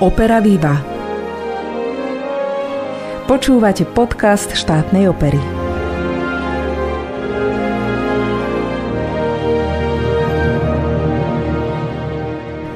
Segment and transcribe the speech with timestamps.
[0.00, 0.80] Opera Viva.
[3.28, 5.59] Počúvate podcast štátnej opery.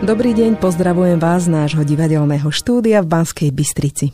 [0.05, 4.13] Dobrý deň, pozdravujem vás z nášho divadelného štúdia v Banskej Bystrici.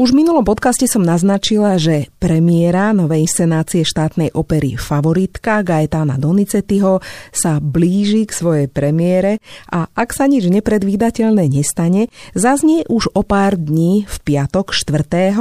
[0.00, 7.04] Už v minulom podcaste som naznačila, že premiéra novej inscenácie štátnej opery Favoritka Gaetana Donizettiho
[7.28, 9.36] sa blíži k svojej premiére
[9.68, 15.36] a ak sa nič nepredvídateľné nestane, zaznie už o pár dní v piatok 4.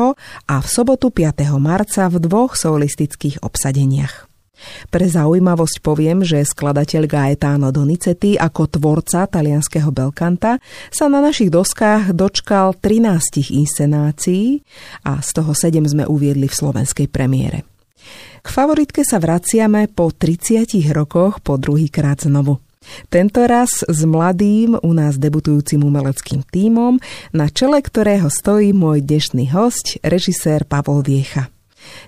[0.51, 1.47] a v sobotu 5.
[1.63, 4.27] marca v dvoch solistických obsadeniach.
[4.87, 12.13] Pre zaujímavosť poviem, že skladateľ Gaetano Donizetti ako tvorca talianského belkanta sa na našich doskách
[12.13, 14.61] dočkal 13 inscenácií
[15.05, 17.63] a z toho 7 sme uviedli v slovenskej premiére.
[18.41, 22.63] K favoritke sa vraciame po 30 rokoch po druhýkrát znovu.
[23.11, 27.03] Tento raz s mladým u nás debutujúcim umeleckým tímom,
[27.35, 31.51] na čele ktorého stojí môj dnešný host, režisér Pavol Viecha.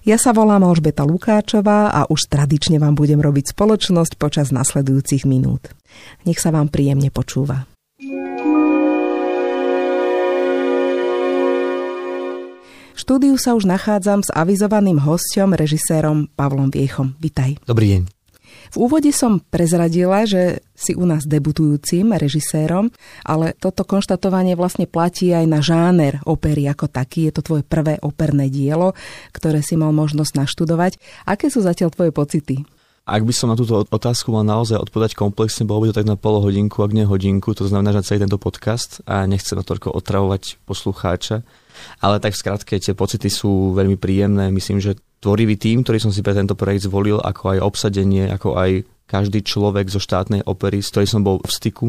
[0.08, 5.72] Ja sa volám Alžbeta Lukáčová a už tradične vám budem robiť spoločnosť počas nasledujúcich minút.
[6.24, 7.68] Nech sa vám príjemne počúva.
[13.00, 17.16] V štúdiu sa už nachádzam s avizovaným hostom, režisérom Pavlom Viechom.
[17.24, 17.64] Vitaj.
[17.64, 18.19] Dobrý deň.
[18.70, 22.94] V úvode som prezradila, že si u nás debutujúcim režisérom,
[23.26, 27.28] ale toto konštatovanie vlastne platí aj na žáner opery ako taký.
[27.30, 28.96] Je to tvoje prvé operné dielo,
[29.36, 31.02] ktoré si mal možnosť naštudovať.
[31.28, 32.64] Aké sú zatiaľ tvoje pocity?
[33.10, 36.14] Ak by som na túto otázku mal naozaj odpovedať komplexne, bolo by to tak na
[36.14, 39.98] pol hodinku, ak nie hodinku, to znamená, že celý tento podcast a nechcem na toľko
[39.98, 41.42] otravovať poslucháča.
[42.00, 44.52] Ale tak v skratke, tie pocity sú veľmi príjemné.
[44.52, 48.56] Myslím, že tvorivý tým, ktorý som si pre tento projekt zvolil, ako aj obsadenie, ako
[48.56, 48.72] aj
[49.10, 51.88] každý človek zo štátnej opery, s ktorým som bol v styku,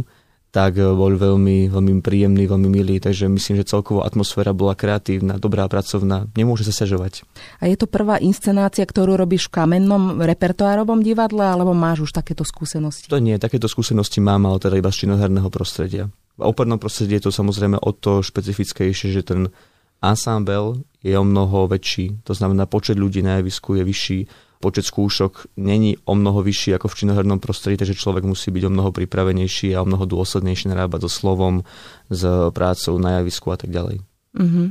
[0.50, 5.70] tak bol veľmi, veľmi príjemný, veľmi milý, takže myslím, že celková atmosféra bola kreatívna, dobrá,
[5.70, 7.22] pracovná, nemôže sa sežovať.
[7.62, 12.42] A je to prvá inscenácia, ktorú robíš v kamennom repertoárovom divadle, alebo máš už takéto
[12.42, 13.06] skúsenosti?
[13.06, 16.10] To nie, takéto skúsenosti mám, ale teda iba z činoherného prostredia.
[16.34, 19.54] V opernom prostredí je to samozrejme o to špecifickejšie, že ten
[20.02, 24.20] ensemble je o mnoho väčší, to znamená počet ľudí na javisku je vyšší,
[24.60, 28.72] počet skúšok není o mnoho vyšší ako v činohernom prostredí, takže človek musí byť o
[28.72, 31.64] mnoho pripravenejší a o mnoho dôslednejší narábať so slovom,
[32.12, 32.22] s
[32.52, 34.04] prácou na javisku a tak ďalej.
[34.36, 34.66] Mm-hmm.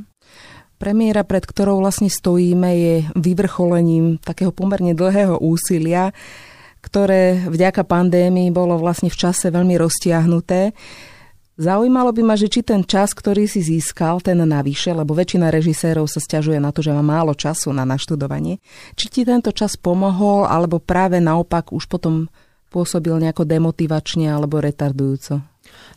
[0.79, 6.16] Premiéra, pred ktorou vlastne stojíme, je vyvrcholením takého pomerne dlhého úsilia,
[6.79, 10.72] ktoré vďaka pandémii bolo vlastne v čase veľmi roztiahnuté.
[11.59, 16.08] Zaujímalo by ma, že či ten čas, ktorý si získal, ten navyše, lebo väčšina režisérov
[16.08, 18.64] sa stiažuje na to, že má málo času na naštudovanie,
[18.96, 22.31] či ti tento čas pomohol, alebo práve naopak už potom
[22.72, 25.44] pôsobil nejako demotivačne alebo retardujúco?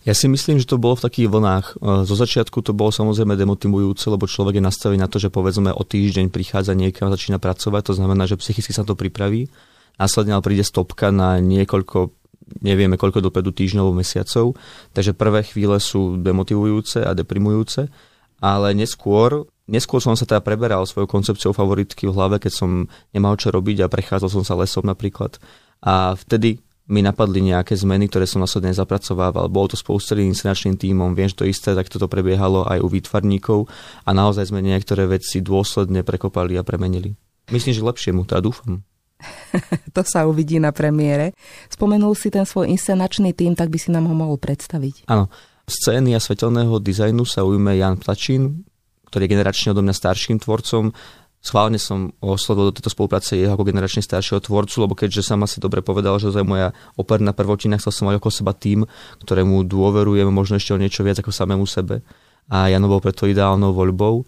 [0.03, 1.67] Ja si myslím, že to bolo v takých vlnách.
[1.79, 5.71] E, zo začiatku to bolo samozrejme demotivujúce, lebo človek je nastavený na to, že povedzme
[5.71, 9.47] o týždeň prichádza niekam začína pracovať, to znamená, že psychicky sa to pripraví.
[9.95, 12.22] Následne ale príde stopka na niekoľko
[12.61, 14.59] nevieme koľko dopredu týždňov, mesiacov,
[14.93, 17.89] takže prvé chvíle sú demotivujúce a deprimujúce,
[18.43, 23.39] ale neskôr, neskôr som sa teda preberal svojou koncepciou favoritky v hlave, keď som nemal
[23.39, 25.39] čo robiť a prechádzal som sa lesom napríklad.
[25.81, 26.59] A vtedy
[26.91, 29.47] mi napadli nejaké zmeny, ktoré som následne zapracovával.
[29.47, 32.83] Bolo to spolu s celým inscenačným tímom, viem, že to isté, tak toto prebiehalo aj
[32.83, 33.71] u výtvarníkov
[34.03, 37.15] a naozaj sme niektoré veci dôsledne prekopali a premenili.
[37.55, 38.83] Myslím, že lepšie mu, teda dúfam.
[39.97, 41.33] to sa uvidí na premiére.
[41.71, 45.09] Spomenul si ten svoj inscenačný tým, tak by si nám ho mohol predstaviť.
[45.09, 45.31] Áno.
[45.63, 48.67] Scény a svetelného dizajnu sa ujme Jan Plačín,
[49.09, 50.91] ktorý je generačne odo mňa starším tvorcom.
[51.43, 55.63] Schválne som oslovil do tejto spolupráce jeho ako generačne staršieho tvorcu, lebo keďže som asi
[55.63, 58.87] dobre povedal, že to je moja operná prvotina, chcel som mať okolo seba tým,
[59.23, 62.03] ktorému dôverujem možno ešte o niečo viac ako samému sebe.
[62.51, 64.27] A Jano bol preto ideálnou voľbou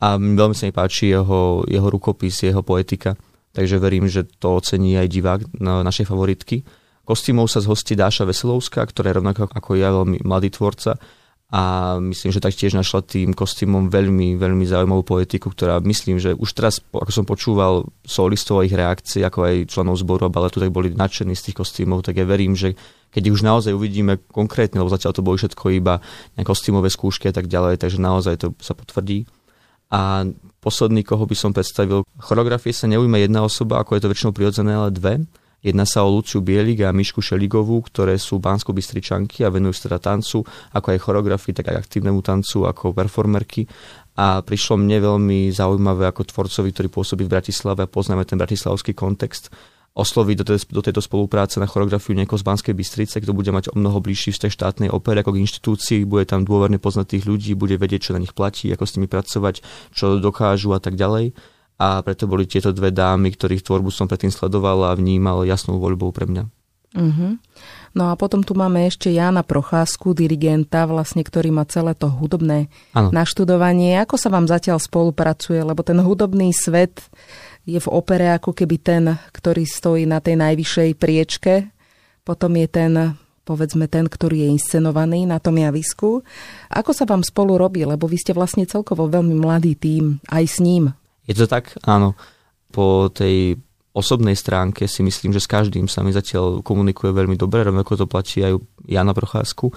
[0.00, 3.16] a veľmi sa mi páči jeho, jeho rukopis, jeho poetika
[3.56, 6.60] takže verím, že to ocení aj divák na našej favoritky.
[7.08, 11.00] Kostýmov sa zhostí Dáša Veselovská, ktorá je rovnako ako ja veľmi mladý tvorca
[11.46, 16.50] a myslím, že taktiež našla tým kostýmom veľmi, veľmi zaujímavú poetiku, ktorá myslím, že už
[16.58, 20.90] teraz, ako som počúval solistov ich reakcií, ako aj členov zboru a baletu, tak boli
[20.90, 22.74] nadšení z tých kostýmov, tak ja verím, že
[23.14, 26.02] keď už naozaj uvidíme konkrétne, lebo zatiaľ to boli všetko iba
[26.42, 29.30] kostýmové skúšky a tak ďalej, takže naozaj to sa potvrdí.
[29.92, 30.26] A
[30.58, 34.72] posledný, koho by som predstavil, choreografie sa neujme jedna osoba, ako je to väčšinou prirodzené,
[34.74, 35.22] ale dve.
[35.66, 39.90] Jedná sa o Luciu Bielik a Mišku Šeligovú, ktoré sú bansko bystričanky a venujú sa
[39.90, 43.66] teda tancu, ako aj choreografii, tak aj aktívnemu tancu, ako performerky.
[44.14, 48.94] A prišlo mne veľmi zaujímavé ako tvorcovi, ktorý pôsobí v Bratislave a poznáme ten bratislavský
[48.94, 49.50] kontext,
[49.96, 53.72] osloviť do, tej, do tejto spolupráce na choreografiu niekoho z Banskej Bystrice, kto bude mať
[53.72, 57.56] o mnoho bližší tej štátnej opere ako k inštitúcii, bude tam dôverne poznať tých ľudí,
[57.56, 59.64] bude vedieť, čo na nich platí, ako s nimi pracovať,
[59.96, 61.32] čo dokážu a tak ďalej.
[61.80, 66.12] A preto boli tieto dve dámy, ktorých tvorbu som predtým sledoval a vnímal jasnou voľbou
[66.12, 66.44] pre mňa.
[66.96, 67.36] Uh-huh.
[67.92, 72.72] No a potom tu máme ešte Jána Procházku, dirigenta, vlastne, ktorý má celé to hudobné
[72.96, 73.12] ano.
[73.12, 74.00] naštudovanie.
[74.00, 75.60] Ako sa vám zatiaľ spolupracuje?
[75.60, 77.04] Lebo ten hudobný svet
[77.66, 79.04] je v opere ako keby ten,
[79.34, 81.74] ktorý stojí na tej najvyššej priečke.
[82.22, 82.92] Potom je ten
[83.46, 86.26] povedzme ten, ktorý je inscenovaný na tom javisku.
[86.66, 87.86] Ako sa vám spolu robí?
[87.86, 90.90] Lebo vy ste vlastne celkovo veľmi mladý tým aj s ním.
[91.30, 91.78] Je to tak?
[91.86, 92.18] Áno.
[92.74, 93.54] Po tej
[93.94, 98.06] osobnej stránke si myslím, že s každým sa mi zatiaľ komunikuje veľmi dobre, rovnako to
[98.10, 99.72] platí aj Jana Procházku.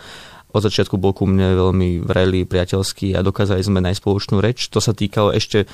[0.49, 4.67] Od začiatku bol ku mne veľmi vrelý, priateľský a dokázali sme nájsť spoločnú reč.
[4.73, 5.69] To sa týkalo ešte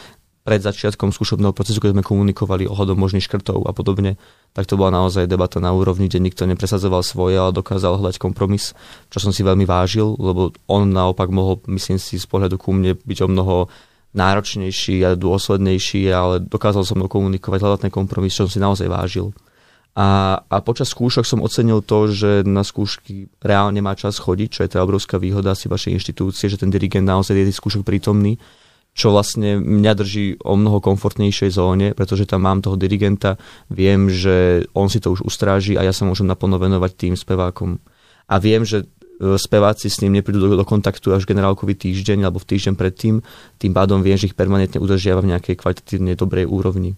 [0.45, 4.21] pred začiatkom skúšobného procesu, keď sme komunikovali ohľadom možných škrtov a podobne,
[4.53, 8.77] tak to bola naozaj debata na úrovni, kde nikto nepresadzoval svoje, ale dokázal hľadať kompromis,
[9.09, 12.93] čo som si veľmi vážil, lebo on naopak mohol, myslím si, z pohľadu ku mne
[12.93, 13.55] byť o mnoho
[14.13, 18.85] náročnejší a dôslednejší, ale dokázal som mnou komunikovať, hľadať ten kompromis, čo som si naozaj
[18.85, 19.33] vážil.
[19.97, 24.61] A, a počas skúšok som ocenil to, že na skúšky reálne má čas chodiť, čo
[24.61, 28.37] je teda obrovská výhoda asi vašej inštitúcie, že ten dirigent naozaj je skúšok prítomný
[28.95, 33.35] čo vlastne mňa drží o mnoho komfortnejšej zóne, pretože tam mám toho dirigenta,
[33.67, 37.83] viem, že on si to už ustráži a ja sa môžem naplno venovať tým spevákom.
[38.31, 38.87] A viem, že
[39.19, 43.19] e, speváci s ním neprídu do, do kontaktu až generálkový týždeň alebo v týždeň predtým,
[43.59, 46.95] tým pádom viem, že ich permanentne udržiava v nejakej kvalitatívne dobrej úrovni.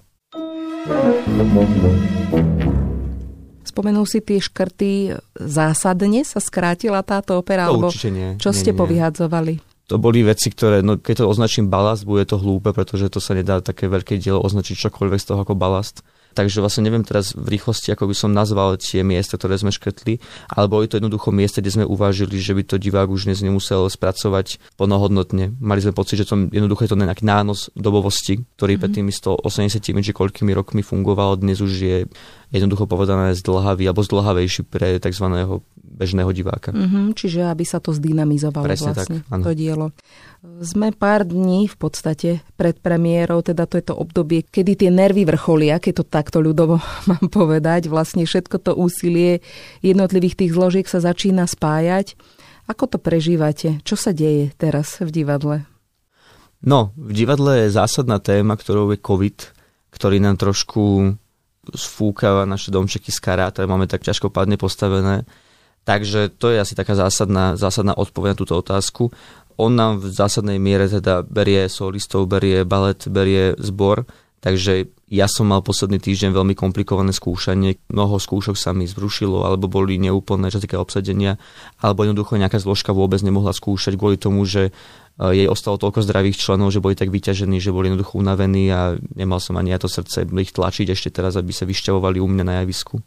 [3.66, 7.68] Spomenul si tie škrty, zásadne sa skrátila táto opera?
[7.68, 8.30] To alebo určite nie.
[8.38, 9.67] Čo nie, ste nie, povyhadzovali?
[9.88, 13.32] To boli veci, ktoré, no keď to označím balast, bude to hlúpe, pretože to sa
[13.32, 16.04] nedá také veľké dielo označiť čokoľvek z toho ako balast.
[16.38, 20.22] Takže vlastne neviem teraz v rýchlosti, ako by som nazval tie miesta, ktoré sme škrtli,
[20.54, 23.90] ale boli to jednoducho miesta, kde sme uvážili, že by to divák už dnes nemusel
[23.90, 25.58] spracovať plnohodnotne.
[25.58, 28.84] Mali sme pocit, že to jednoducho je to nejaký nános dobovosti, ktorý mm-hmm.
[28.86, 31.98] pred tými 180 či koľkými rokmi fungoval, dnes už je
[32.52, 35.26] jednoducho povedané zdlhavý alebo zdlhavejší pre tzv
[35.98, 36.70] bežného diváka.
[36.72, 39.90] Mm-hmm, čiže aby sa to zdynamizovalo Presne vlastne, tak, to dielo.
[40.62, 45.26] Sme pár dní v podstate pred premiérou, teda to je to obdobie, kedy tie nervy
[45.26, 46.78] vrcholia, keď to takto ľudovo
[47.10, 47.90] mám povedať.
[47.90, 49.42] Vlastne všetko to úsilie
[49.82, 52.14] jednotlivých tých zložiek sa začína spájať.
[52.68, 53.80] Ako to prežívate?
[53.82, 55.64] Čo sa deje teraz v divadle?
[56.60, 59.38] No, v divadle je zásadná téma, ktorou je COVID,
[59.94, 61.16] ktorý nám trošku
[61.74, 65.28] sfúkava naše domčeky z karát, ktoré máme tak ťažko padne postavené.
[65.88, 69.08] Takže to je asi taká zásadná, zásadná odpoveď na túto otázku.
[69.56, 74.04] On nám v zásadnej miere teda berie solistov, berie balet, berie zbor,
[74.42, 77.80] takže ja som mal posledný týždeň veľmi komplikované skúšanie.
[77.88, 81.40] Mnoho skúšok sa mi zrušilo, alebo boli neúplné, čo týka obsadenia,
[81.80, 84.72] alebo jednoducho nejaká zložka vôbec nemohla skúšať kvôli tomu, že e,
[85.32, 89.40] jej ostalo toľko zdravých členov, že boli tak vyťažení, že boli jednoducho unavení a nemal
[89.40, 92.54] som ani ja to srdce ich tlačiť ešte teraz, aby sa vyšťavovali u mňa na
[92.62, 93.00] javisku.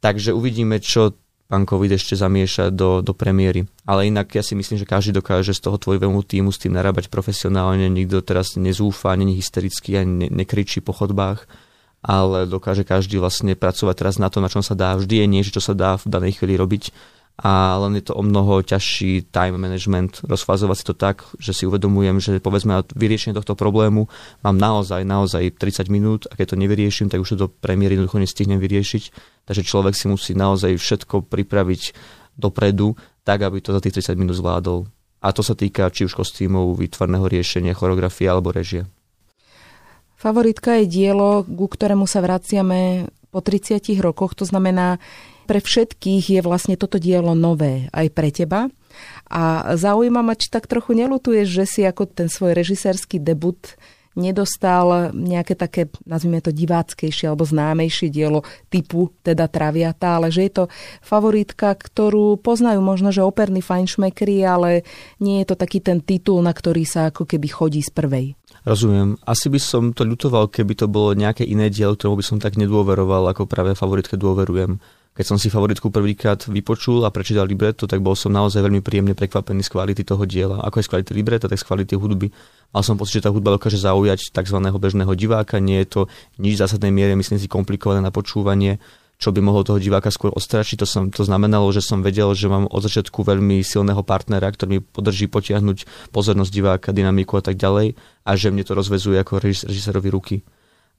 [0.00, 1.16] Takže uvidíme, čo
[1.54, 3.70] pán COVID ešte zamieša do, do premiéry.
[3.86, 7.06] Ale inak ja si myslím, že každý dokáže z toho tvojvému týmu s tým narábať
[7.06, 11.46] profesionálne, nikto teraz nezúfa, není hysterický a ne, nekričí po chodbách,
[12.02, 14.98] ale dokáže každý vlastne pracovať teraz na to, na čom sa dá.
[14.98, 16.90] Vždy je niečo, čo sa dá v danej chvíli robiť
[17.34, 21.66] a len je to o mnoho ťažší time management, rozfázovať si to tak, že si
[21.66, 24.06] uvedomujem, že povedzme na vyriešenie tohto problému
[24.46, 28.22] mám naozaj, naozaj 30 minút a keď to nevyrieším, tak už to do premiéry jednoducho
[28.22, 29.02] nestihnem vyriešiť.
[29.50, 31.82] Takže človek si musí naozaj všetko pripraviť
[32.38, 32.94] dopredu,
[33.26, 34.86] tak aby to za tých 30 minút zvládol.
[35.18, 38.86] A to sa týka či už kostýmov, výtvarného riešenia, choreografie alebo režie.
[40.14, 45.02] Favoritka je dielo, ku ktorému sa vraciame po 30 rokoch, to znamená
[45.44, 48.72] pre všetkých je vlastne toto dielo nové, aj pre teba.
[49.28, 53.58] A zaujíma ma, či tak trochu nelutuješ, že si ako ten svoj režisérsky debut
[54.14, 60.52] nedostal nejaké také, nazvime to diváckejšie alebo známejšie dielo typu teda Traviata, ale že je
[60.54, 60.64] to
[61.02, 64.86] favoritka, ktorú poznajú možno, že operní fajnšmekri, ale
[65.18, 68.26] nie je to taký ten titul, na ktorý sa ako keby chodí z prvej.
[68.64, 69.20] Rozumiem.
[69.28, 72.56] Asi by som to ľutoval, keby to bolo nejaké iné dielo, ktorému by som tak
[72.56, 74.80] nedôveroval, ako práve favoritke dôverujem.
[75.14, 79.14] Keď som si favoritku prvýkrát vypočul a prečítal libreto, tak bol som naozaj veľmi príjemne
[79.14, 80.58] prekvapený z kvality toho diela.
[80.66, 82.34] Ako je z kvality libreta, tak z kvality hudby.
[82.74, 84.58] Mal som pocit, že tá hudba dokáže zaujať tzv.
[84.58, 85.62] bežného diváka.
[85.62, 86.00] Nie je to
[86.42, 88.82] nič v zásadnej miere, myslím si, komplikované na počúvanie
[89.14, 90.82] čo by mohlo toho diváka skôr ostračiť.
[90.82, 94.68] To, som, to znamenalo, že som vedel, že mám od začiatku veľmi silného partnera, ktorý
[94.68, 97.94] mi podrží potiahnuť pozornosť diváka, dynamiku a tak ďalej
[98.26, 100.36] a že mne to rozvezuje ako režisérovi ruky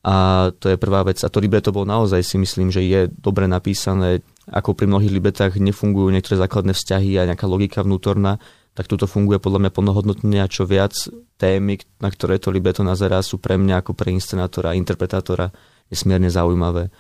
[0.06, 1.18] A to je prvá vec.
[1.26, 4.22] A to libreto bolo naozaj si myslím, že je dobre napísané.
[4.46, 8.38] Ako pri mnohých libretách nefungujú niektoré základné vzťahy a nejaká logika vnútorná,
[8.78, 10.94] tak tuto funguje podľa mňa plnohodnotne a čo viac
[11.42, 15.50] témy, na ktoré to libreto nazerá, sú pre mňa ako pre inscenátora a interpretátora
[15.90, 16.94] nesmierne zaujímavé.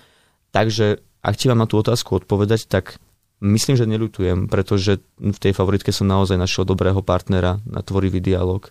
[0.49, 2.97] Takže ak ti mám na tú otázku odpovedať, tak
[3.43, 8.65] myslím, že neľutujem, pretože v tej favoritke som naozaj našiel dobrého partnera na tvorivý dialog.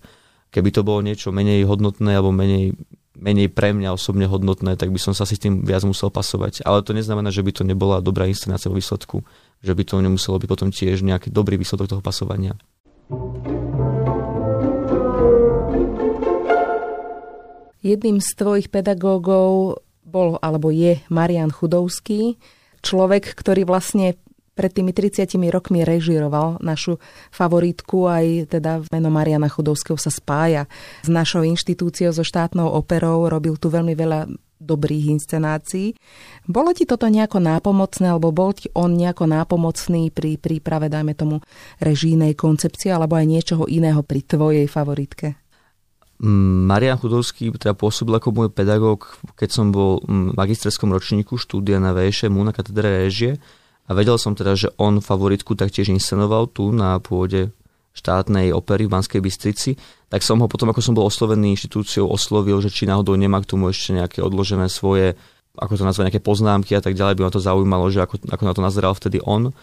[0.50, 2.74] Keby to bolo niečo menej hodnotné alebo menej
[3.14, 6.66] menej pre mňa osobne hodnotné, tak by som sa si s tým viac musel pasovať.
[6.66, 9.22] Ale to neznamená, že by to nebola dobrá inscenácia vo výsledku.
[9.62, 12.58] Že by to nemuselo byť potom tiež nejaký dobrý výsledok toho pasovania.
[17.84, 22.40] Jedným z tvojich pedagógov bol alebo je Marian Chudovský,
[22.80, 24.16] človek, ktorý vlastne
[24.54, 27.02] pred tými 30 rokmi režiroval našu
[27.34, 30.70] favoritku, aj teda meno Mariana Chudovského sa spája
[31.02, 34.30] s našou inštitúciou, so štátnou operou, robil tu veľmi veľa
[34.64, 35.92] dobrých inscenácií.
[36.48, 41.44] Bolo ti toto nejako nápomocné, alebo bol ti on nejako nápomocný pri príprave, dajme tomu,
[41.82, 45.36] režijnej koncepcie, alebo aj niečoho iného pri tvojej favoritke?
[46.22, 51.82] Mm, Marian Chudovský teda pôsobil ako môj pedagóg, keď som bol v magisterskom ročníku štúdia
[51.82, 53.42] na VŠMU na katedre režie
[53.84, 57.52] a vedel som teda, že on favoritku taktiež inscenoval tu na pôde
[57.94, 59.78] štátnej opery v Banskej Bystrici,
[60.10, 63.54] tak som ho potom, ako som bol oslovený inštitúciou, oslovil, že či náhodou nemá k
[63.54, 65.14] tomu ešte nejaké odložené svoje,
[65.54, 68.42] ako to nazvať, nejaké poznámky a tak ďalej, by ma to zaujímalo, že ako, ako
[68.42, 69.54] na to nazeral vtedy on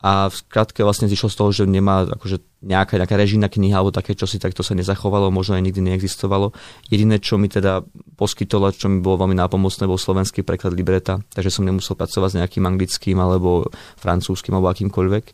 [0.00, 3.92] a v skratke vlastne zišlo z toho, že nemá akože nejaká, nejaká režijná kniha alebo
[3.92, 6.56] také čo si takto sa nezachovalo, možno aj nikdy neexistovalo.
[6.88, 7.84] Jediné, čo mi teda
[8.16, 12.38] poskytolo, čo mi bolo veľmi nápomocné, bol slovenský preklad libreta, takže som nemusel pracovať s
[12.40, 13.68] nejakým anglickým alebo
[14.00, 15.24] francúzským alebo akýmkoľvek.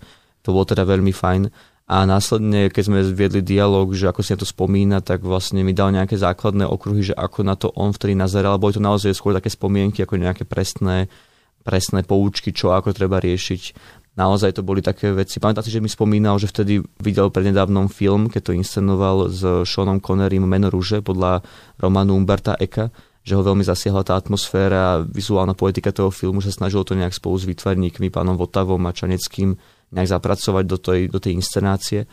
[0.42, 1.42] To bolo teda veľmi fajn.
[1.86, 5.70] A následne, keď sme viedli dialog, že ako si na to spomína, tak vlastne mi
[5.70, 8.58] dal nejaké základné okruhy, že ako na to on vtedy nazeral.
[8.58, 11.06] Boli to naozaj skôr také spomienky, ako nejaké presné,
[11.62, 13.62] presné poučky, čo ako treba riešiť
[14.16, 15.38] naozaj to boli také veci.
[15.38, 20.00] Pamätám si, že mi spomínal, že vtedy videl prednedávnom film, keď to inscenoval s Seanom
[20.00, 21.44] Connerym Meno rúže podľa
[21.78, 22.90] románu Umberta Eka,
[23.26, 27.12] že ho veľmi zasiahla tá atmosféra a vizuálna poetika toho filmu, že snažilo to nejak
[27.12, 29.58] spolu s výtvarníkmi, pánom Votavom a Čaneckým
[29.92, 32.06] nejak zapracovať do tej, do tej inscenácie.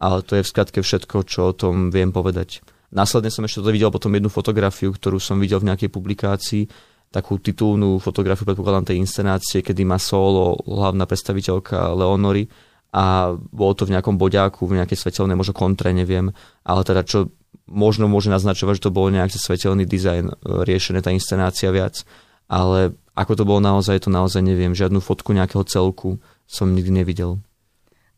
[0.00, 2.64] Ale to je v skratke všetko, čo o tom viem povedať.
[2.90, 6.62] Následne som ešte videl potom jednu fotografiu, ktorú som videl v nejakej publikácii,
[7.10, 12.46] takú titulnú fotografiu, predpokladám, tej inscenácie, kedy má solo hlavná predstaviteľka Leonory
[12.94, 16.30] a bolo to v nejakom boďáku, v nejakej svetelnej, možno kontre, neviem,
[16.62, 17.34] ale teda čo
[17.70, 20.34] možno môže naznačovať, že to bolo nejaký svetelný dizajn, e,
[20.66, 22.02] riešené tá inscenácia viac,
[22.50, 26.18] ale ako to bolo naozaj, to naozaj neviem, žiadnu fotku nejakého celku
[26.50, 27.38] som nikdy nevidel.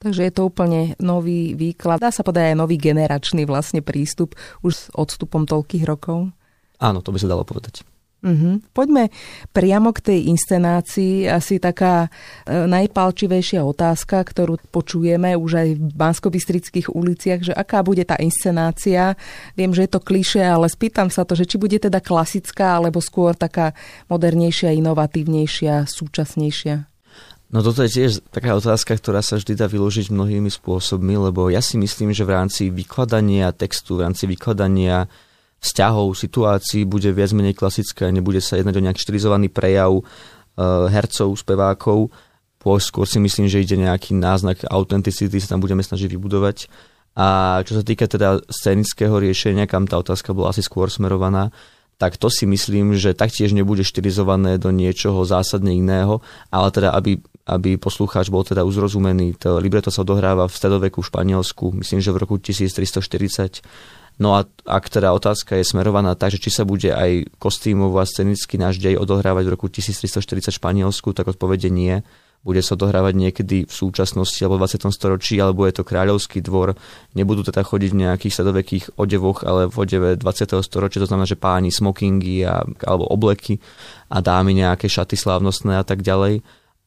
[0.01, 2.03] Takže je to úplne nový výklad.
[2.03, 4.35] Dá sa povedať aj nový generačný vlastne prístup
[4.67, 6.35] už s odstupom toľkých rokov?
[6.83, 7.87] Áno, to by sa dalo povedať.
[8.23, 8.71] Mm-hmm.
[8.71, 9.11] Poďme
[9.51, 11.27] priamo k tej inscenácii.
[11.27, 16.31] Asi taká e, najpalčivejšia otázka, ktorú počujeme už aj v bansko
[16.95, 19.19] uliciach, že aká bude tá inscenácia.
[19.59, 23.03] Viem, že je to kliše, ale spýtam sa to, že či bude teda klasická, alebo
[23.03, 23.75] skôr taká
[24.07, 26.87] modernejšia, inovatívnejšia, súčasnejšia.
[27.53, 31.61] No toto je tiež taká otázka, ktorá sa vždy dá vyložiť mnohými spôsobmi, lebo ja
[31.61, 35.05] si myslím, že v rámci vykladania textu, v rámci vykladania
[35.63, 40.05] vzťahov, situácií bude viac menej klasické, nebude sa jednať o nejaký štilizovaný prejav uh,
[40.91, 42.11] hercov, spevákov,
[42.83, 46.71] skôr si myslím, že ide nejaký náznak autenticity, sa tam budeme snažiť vybudovať.
[47.19, 51.53] A čo sa týka teda scénického riešenia, kam tá otázka bola asi skôr smerovaná,
[52.01, 56.19] tak to si myslím, že taktiež nebude štilizované do niečoho zásadne iného,
[56.51, 59.39] ale teda aby, aby poslucháč bol teda uzrozumený.
[59.45, 63.63] To libreto sa odohráva v stredoveku v Španielsku, myslím, že v roku 1340
[64.21, 68.09] No a ak teda otázka je smerovaná tak, že či sa bude aj kostýmovo a
[68.09, 72.05] scenický náš dej odohrávať v roku 1340 v Španielsku, tak odpovede nie.
[72.43, 74.91] Bude sa odohrávať niekedy v súčasnosti alebo v 20.
[74.91, 76.75] storočí, alebo je to kráľovský dvor.
[77.15, 80.59] Nebudú teda chodiť v nejakých stredovekých odevoch, ale v odeve 20.
[80.67, 83.63] storočia, to znamená, že páni smokingy a, alebo obleky
[84.11, 86.43] a dámy nejaké šaty slávnostné a tak ďalej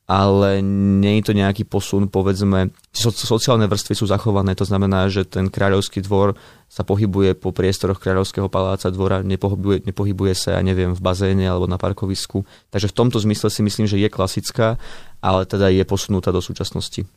[0.05, 0.62] ale
[1.01, 6.05] nie je to nejaký posun, povedzme, sociálne vrstvy sú zachované, to znamená, že ten kráľovský
[6.05, 6.38] dvor
[6.69, 11.65] sa pohybuje po priestoroch kráľovského paláca dvora, nepohybuje, nepohybuje sa, ja neviem, v bazéne alebo
[11.65, 12.45] na parkovisku.
[12.69, 14.77] Takže v tomto zmysle si myslím, že je klasická,
[15.25, 17.09] ale teda je posunutá do súčasnosti.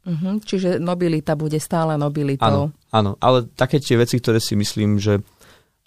[0.00, 2.72] Uh-huh, čiže nobilita bude stále nobilitou.
[2.72, 5.20] Áno, áno, ale také tie veci, ktoré si myslím, že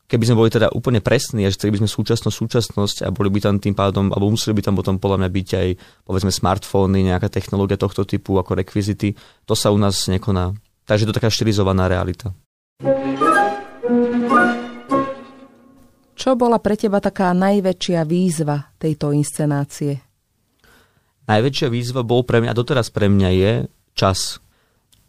[0.07, 3.31] keby sme boli teda úplne presní a že chceli by sme súčasnosť, súčasnosť a boli
[3.31, 5.67] by tam tým pádom, alebo museli by tam potom podľa mňa byť aj
[6.05, 9.15] povedzme smartfóny, nejaká technológia tohto typu ako rekvizity,
[9.47, 10.53] to sa u nás nekoná.
[10.83, 12.35] Takže je to taká štilizovaná realita.
[16.13, 19.99] Čo bola pre teba taká najväčšia výzva tejto inscenácie?
[21.23, 23.51] Najväčšia výzva bol pre mňa, a doteraz pre mňa je
[23.95, 24.42] čas.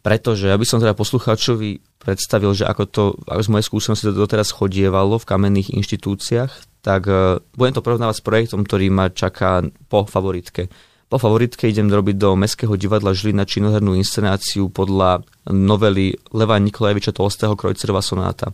[0.04, 4.52] Pretože, aby som teda poslucháčovi predstavil, že ako to ako z mojej skúsenosti to doteraz
[4.52, 10.04] chodievalo v kamenných inštitúciách, tak uh, budem to porovnávať s projektom, ktorý ma čaká po
[10.04, 10.68] favoritke.
[11.08, 17.56] Po favoritke idem robiť do Mestského divadla Žilina činohernú inscenáciu podľa novely Leva Nikolajeviča Tolstého
[17.56, 18.52] Krojcerova sonáta.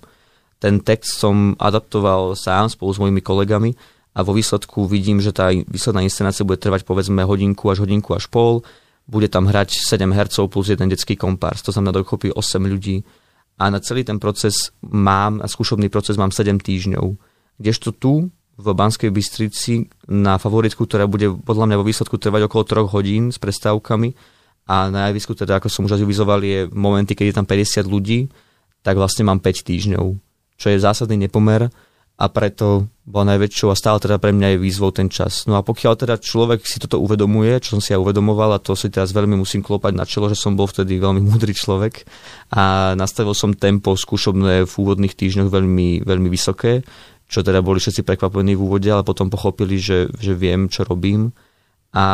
[0.62, 3.74] Ten text som adaptoval sám spolu s mojimi kolegami
[4.14, 8.30] a vo výsledku vidím, že tá výsledná inscenácia bude trvať povedzme hodinku až hodinku až
[8.30, 8.62] pol
[9.06, 13.02] bude tam hrať 7 hercov plus jeden detský kompárs, to znamená dokopy 8 ľudí.
[13.60, 17.06] A na celý ten proces mám, a skúšobný proces mám 7 týždňov.
[17.60, 22.88] Kdežto tu, v Banskej Bystrici, na favoritku, ktorá bude podľa mňa vo výsledku trvať okolo
[22.88, 24.40] 3 hodín s prestávkami,
[24.70, 28.30] a na javisku, teda ako som už avizoval, je momenty, keď je tam 50 ľudí,
[28.86, 30.06] tak vlastne mám 5 týždňov,
[30.54, 31.74] čo je zásadný nepomer
[32.20, 35.48] a preto bola najväčšou a stále teda pre mňa je výzvou ten čas.
[35.48, 38.76] No a pokiaľ teda človek si toto uvedomuje, čo som si ja uvedomoval a to
[38.76, 42.04] si teraz veľmi musím klopať na čelo, že som bol vtedy veľmi múdry človek
[42.52, 46.84] a nastavil som tempo skúšobné v úvodných týždňoch veľmi, veľmi vysoké,
[47.24, 51.32] čo teda boli všetci prekvapení v úvode, ale potom pochopili, že, že viem, čo robím
[51.96, 52.06] a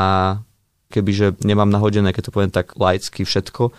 [0.89, 3.75] kebyže nemám nahodené, keď to poviem tak laicky všetko,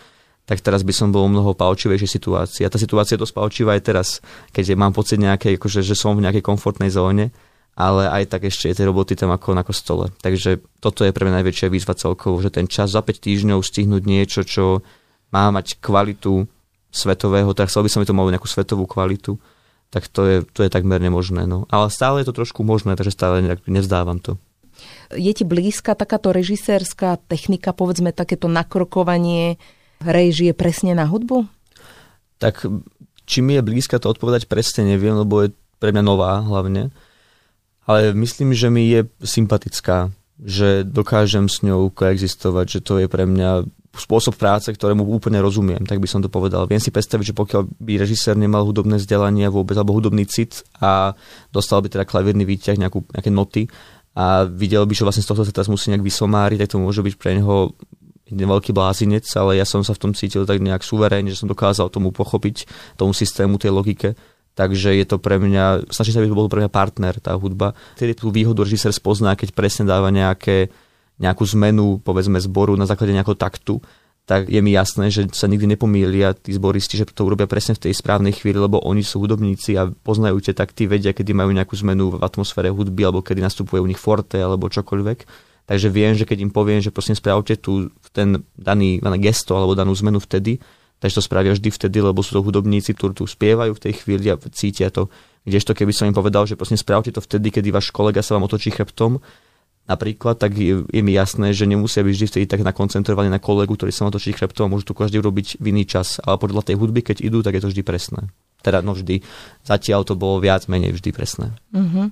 [0.48, 2.64] tak teraz by som bol mnoho palčivejšej situácii.
[2.64, 4.08] A tá situácia dosť palčivá aj teraz,
[4.56, 7.36] keď mám pocit nejakej, akože, že som v nejakej komfortnej zóne,
[7.76, 10.10] ale aj tak ešte je tej roboty tam ako na kostole.
[10.24, 14.04] Takže toto je pre mňa najväčšia výzva celkovo, že ten čas za 5 týždňov stihnúť
[14.08, 14.82] niečo, čo
[15.36, 16.48] má mať kvalitu
[16.90, 19.36] svetového, tak chcel by som to malo nejakú svetovú kvalitu,
[19.92, 21.44] tak to je, to je takmer nemožné.
[21.44, 21.68] No.
[21.68, 24.40] Ale stále je to trošku možné, takže stále nevzdávam to.
[25.12, 29.62] Je ti blízka takáto režisérska technika, povedzme takéto nakrokovanie,
[30.02, 31.48] režie presne na hudbu?
[32.38, 32.66] Tak
[33.28, 36.90] či mi je blízka to odpovedať presne neviem, lebo je pre mňa nová hlavne.
[37.88, 43.24] Ale myslím, že mi je sympatická, že dokážem s ňou koexistovať, že to je pre
[43.28, 43.64] mňa
[43.98, 46.70] spôsob práce, ktorému úplne rozumiem, tak by som to povedal.
[46.70, 51.18] Viem si predstaviť, že pokiaľ by režisér nemal hudobné vzdelanie vôbec, alebo hudobný cit a
[51.50, 53.64] dostal by teda klavírny výťah, nejakú, nejaké noty
[54.14, 57.02] a videl by, že vlastne z toho sa teraz musí nejak vysomáriť, tak to môže
[57.02, 57.74] byť pre neho
[58.32, 61.88] veľký blázinec, ale ja som sa v tom cítil tak nejak suverénne, že som dokázal
[61.88, 62.68] tomu pochopiť,
[63.00, 64.14] tomu systému, tej logike.
[64.58, 67.78] Takže je to pre mňa, snažím sa, aby to bol pre mňa partner, tá hudba.
[67.94, 70.74] Tedy tú výhodu režisér spozná, keď presne dáva nejaké,
[71.22, 73.78] nejakú zmenu, povedzme, zboru na základe nejakého taktu,
[74.28, 77.88] tak je mi jasné, že sa nikdy nepomýlia tí zboristi, že to urobia presne v
[77.88, 81.80] tej správnej chvíli, lebo oni sú hudobníci a poznajú tie takty, vedia, kedy majú nejakú
[81.80, 85.47] zmenu v atmosfére hudby, alebo kedy nastupuje u nich forte, alebo čokoľvek.
[85.68, 89.92] Takže viem, že keď im poviem, že prosím spravte tu ten daný, gesto alebo danú
[90.00, 90.64] zmenu vtedy,
[91.04, 94.32] takže to spravia vždy vtedy, lebo sú to hudobníci, ktorí tu spievajú v tej chvíli
[94.32, 95.12] a cítia to.
[95.44, 98.48] Kdežto keby som im povedal, že prosím spravte to vtedy, kedy váš kolega sa vám
[98.48, 99.20] otočí chrbtom,
[99.88, 103.76] napríklad, tak je, je mi jasné, že nemusia byť vždy vtedy tak nakoncentrovaní na kolegu,
[103.76, 106.20] ktorý sa otočí chrbtom a môžu to každý urobiť v iný čas.
[106.24, 108.32] Ale podľa tej hudby, keď idú, tak je to vždy presné.
[108.62, 109.22] Teda no vždy.
[109.64, 111.54] Zatiaľ to bolo viac menej vždy presné.
[111.72, 112.10] Uh-huh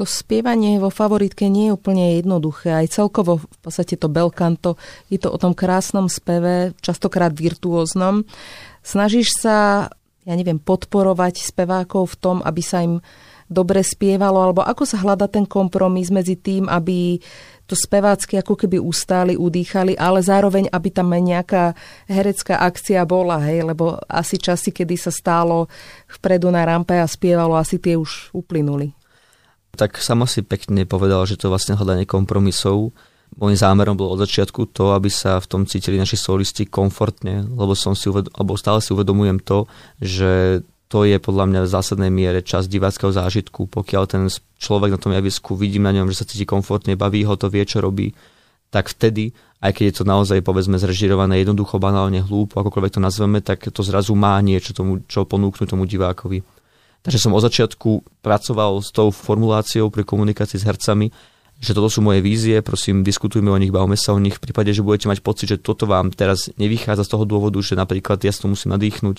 [0.00, 2.72] to spievanie vo favoritke nie je úplne jednoduché.
[2.72, 4.80] Aj celkovo v podstate to belkanto
[5.12, 8.24] je to o tom krásnom speve, častokrát virtuóznom.
[8.80, 9.90] Snažíš sa,
[10.24, 13.04] ja neviem, podporovať spevákov v tom, aby sa im
[13.50, 17.20] dobre spievalo, alebo ako sa hľada ten kompromis medzi tým, aby
[17.70, 21.78] to spevácky ako keby ustáli, udýchali, ale zároveň, aby tam nejaká
[22.10, 25.70] herecká akcia bola, hej, lebo asi časy, kedy sa stálo
[26.10, 28.90] vpredu na rampe a spievalo, asi tie už uplynuli
[29.80, 32.92] tak sama si pekne povedal, že to vlastne hľadanie kompromisov.
[33.38, 37.78] Môjim zámerom bolo od začiatku to, aby sa v tom cítili naši solisti komfortne, lebo,
[37.78, 39.70] som si uved- alebo stále si uvedomujem to,
[40.02, 43.70] že to je podľa mňa v zásadnej miere čas diváckého zážitku.
[43.70, 44.26] Pokiaľ ten
[44.58, 47.62] človek na tom javisku vidí na ňom, že sa cíti komfortne, baví ho to, vie,
[47.62, 48.10] čo robí,
[48.74, 49.30] tak vtedy,
[49.62, 53.86] aj keď je to naozaj povedzme zrežirované jednoducho, banálne, hlúpo, akokoľvek to nazveme, tak to
[53.86, 56.42] zrazu má niečo tomu, čo ponúknuť tomu divákovi.
[57.06, 61.14] Takže som od začiatku pracoval s tou formuláciou pri komunikácii s hercami,
[61.60, 64.40] že toto sú moje vízie, prosím, diskutujme o nich, bavme sa o nich.
[64.40, 67.76] V prípade, že budete mať pocit, že toto vám teraz nevychádza z toho dôvodu, že
[67.76, 69.18] napríklad ja si to musím nadýchnuť,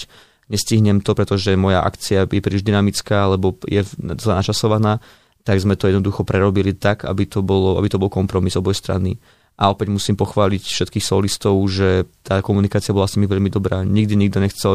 [0.52, 3.82] nestihnem to, pretože moja akcia je príliš dynamická alebo je
[4.20, 5.00] zle načasovaná,
[5.42, 9.18] tak sme to jednoducho prerobili tak, aby to, bolo, aby to bol kompromis oboj strany.
[9.58, 13.82] A opäť musím pochváliť všetkých solistov, že tá komunikácia bola s nimi veľmi dobrá.
[13.82, 14.74] Nikdy nikto nechcel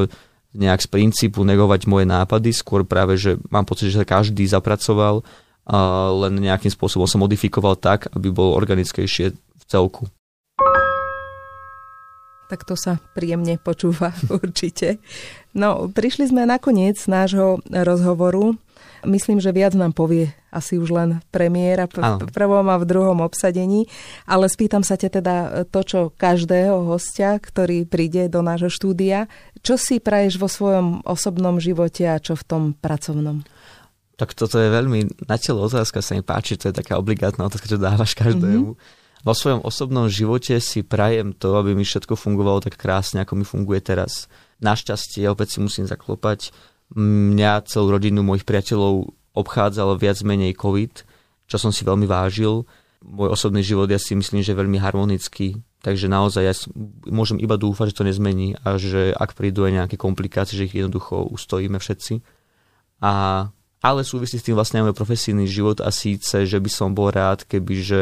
[0.57, 5.21] nejak z princípu negovať moje nápady, skôr práve, že mám pocit, že sa každý zapracoval,
[5.67, 5.79] a
[6.15, 10.07] len nejakým spôsobom sa modifikoval tak, aby bol organickejšie v celku.
[12.46, 15.02] Tak to sa príjemne počúva určite.
[15.56, 18.54] No, prišli sme na koniec nášho rozhovoru.
[19.06, 23.85] Myslím, že viac nám povie asi už len premiéra v prvom a v druhom obsadení,
[24.24, 29.28] ale spýtam sa te teda to, čo každého hostia, ktorý príde do nášho štúdia,
[29.61, 33.44] čo si praješ vo svojom osobnom živote a čo v tom pracovnom?
[34.16, 37.76] Tak toto je veľmi na otázka, sa mi páči, to je taká obligátna otázka, čo
[37.76, 38.72] dávaš každému.
[38.72, 39.04] Mm-hmm.
[39.27, 43.43] Vo svojom osobnom živote si prajem to, aby mi všetko fungovalo tak krásne, ako mi
[43.43, 44.31] funguje teraz.
[44.62, 46.55] Našťastie, opäť si musím zaklopať,
[46.95, 51.03] mňa, celú rodinu mojich priateľov obchádzal viac menej COVID,
[51.51, 52.71] čo som si veľmi vážil.
[53.03, 56.55] Môj osobný život ja si myslím, že je veľmi harmonický, takže naozaj ja
[57.11, 60.79] môžem iba dúfať, že to nezmení a že ak prídu aj nejaké komplikácie, že ich
[60.79, 62.23] jednoducho ustojíme všetci.
[63.03, 63.47] A,
[63.83, 67.11] ale súvisí s tým vlastne aj môj profesijný život a síce, že by som bol
[67.11, 68.01] rád, keby že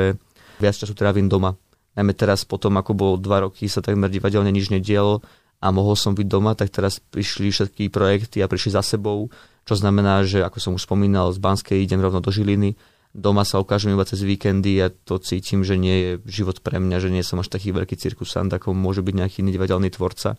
[0.59, 1.57] viac času trávim doma.
[1.95, 5.23] Najmä teraz potom, ako bolo dva roky, sa takmer divadelne nič nedielo,
[5.65, 9.33] a mohol som byť doma, tak teraz prišli všetky projekty a prišli za sebou,
[9.65, 12.77] čo znamená, že ako som už spomínal, z Banskej idem rovno do Žiliny,
[13.17, 17.01] doma sa ukážem iba cez víkendy a to cítim, že nie je život pre mňa,
[17.01, 20.37] že nie som až taký veľký cirkusant, ako môže byť nejaký iný divadelný tvorca.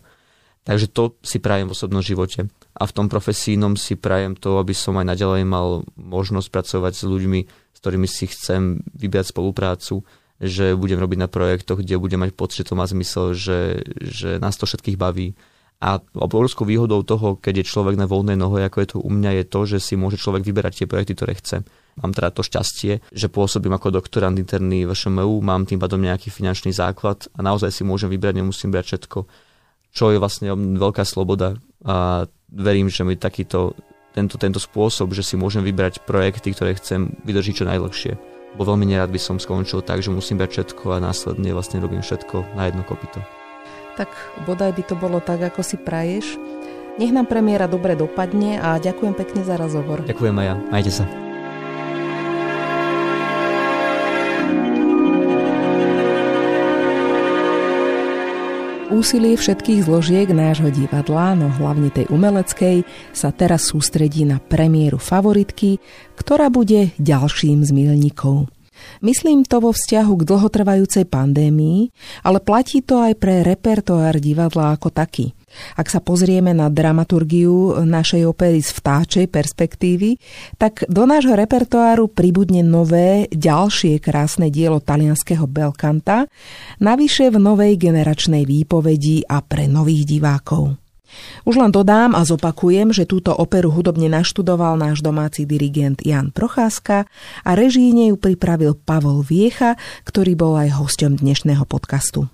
[0.62, 2.50] Takže to si prajem v osobnom živote.
[2.74, 7.02] A v tom profesínom si prajem to, aby som aj naďalej mal možnosť pracovať s
[7.06, 7.40] ľuďmi,
[7.86, 10.02] ktorými si chcem vybrať spoluprácu,
[10.42, 14.42] že budem robiť na projektoch, kde budem mať pocit, že to má zmysel, že, že
[14.42, 15.38] nás to všetkých baví.
[15.76, 19.30] A obrovskou výhodou toho, keď je človek na voľnej nohe, ako je to u mňa,
[19.38, 21.62] je to, že si môže človek vyberať tie projekty, ktoré chce.
[22.00, 26.32] Mám teda to šťastie, že pôsobím ako doktorant interný v ŠMU, mám tým pádom nejaký
[26.32, 29.18] finančný základ a naozaj si môžem vybrať, nemusím brať všetko,
[29.92, 33.76] čo je vlastne veľká sloboda a verím, že mi takýto,
[34.16, 38.88] tento, tento spôsob, že si môžem vybrať projekty, ktoré chcem, vydrží čo najlepšie bo veľmi
[38.88, 42.72] nerad by som skončil tak, že musím brať všetko a následne vlastne robím všetko na
[42.72, 43.20] jedno kopito.
[44.00, 44.08] Tak
[44.48, 46.40] bodaj by to bolo tak, ako si praješ.
[46.96, 50.00] Nech nám premiéra dobre dopadne a ďakujem pekne za rozhovor.
[50.08, 50.54] Ďakujem aj ja.
[50.72, 51.25] Majte sa.
[58.96, 62.80] Úsilie všetkých zložiek nášho divadla, no hlavne tej umeleckej,
[63.12, 65.76] sa teraz sústredí na premiéru favoritky,
[66.16, 68.48] ktorá bude ďalším z milníkov.
[69.04, 71.92] Myslím to vo vzťahu k dlhotrvajúcej pandémii,
[72.24, 75.35] ale platí to aj pre repertoár divadla ako taký.
[75.76, 80.20] Ak sa pozrieme na dramaturgiu našej opery z vtáčej perspektívy,
[80.56, 86.28] tak do nášho repertoáru pribudne nové, ďalšie krásne dielo talianského Belkanta,
[86.80, 90.76] navyše v novej generačnej výpovedi a pre nových divákov.
[91.46, 97.06] Už len dodám a zopakujem, že túto operu hudobne naštudoval náš domáci dirigent Jan Procházka
[97.46, 102.28] a režíne ju pripravil Pavol Viecha, ktorý bol aj hosťom dnešného podcastu.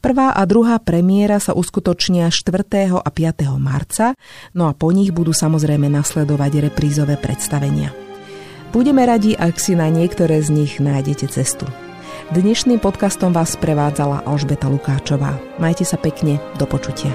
[0.00, 2.96] Prvá a druhá premiéra sa uskutočnia 4.
[2.96, 3.48] a 5.
[3.60, 4.14] marca,
[4.52, 7.90] no a po nich budú samozrejme nasledovať reprízové predstavenia.
[8.72, 11.68] Budeme radi, ak si na niektoré z nich nájdete cestu.
[12.32, 15.36] Dnešným podcastom vás prevádzala Alžbeta Lukáčová.
[15.60, 17.12] Majte sa pekne, do počutia.